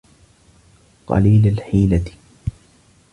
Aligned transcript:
قَلِيلَ 1.07 1.47
الْحِيلَةِ 1.47 2.05